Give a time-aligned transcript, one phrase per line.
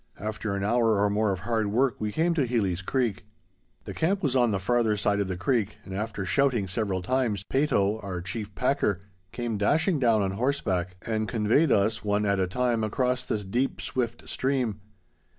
[0.19, 3.17] After an hour or more of hard work we came to Heely's Creek.
[3.17, 6.67] [Illustration: PEYTO.] The camp was on the farther side of the creek, and, after shouting
[6.67, 9.01] several times, Peyto, our chief packer,
[9.31, 13.79] came dashing down on horseback, and conveyed us, one at a time, across the deep,
[13.79, 14.79] swift stream.